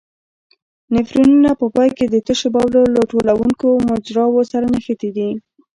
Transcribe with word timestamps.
نفرونونه 0.93 1.49
په 1.59 1.65
پای 1.75 1.89
کې 1.97 2.05
د 2.09 2.15
تشو 2.27 2.47
بولو 2.55 2.81
له 2.95 3.01
ټولوونکو 3.11 3.67
مجراوو 3.89 4.41
سره 4.51 4.65
نښتي 4.73 5.09
دي. 5.17 5.29